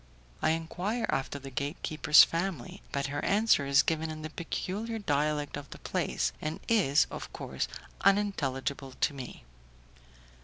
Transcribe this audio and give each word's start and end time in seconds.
I 0.41 0.49
enquire 0.49 1.05
after 1.09 1.37
the 1.37 1.51
gatekeeper's 1.51 2.23
family, 2.23 2.81
but 2.91 3.05
her 3.05 3.23
answer 3.23 3.67
is 3.67 3.83
given 3.83 4.09
in 4.09 4.23
the 4.23 4.31
peculiar 4.31 4.97
dialect 4.97 5.57
of 5.57 5.69
the 5.69 5.77
place, 5.77 6.33
and 6.41 6.59
is, 6.67 7.05
of 7.11 7.31
course, 7.31 7.67
unintelligible 8.03 8.93
to 8.93 9.13
me. 9.13 9.43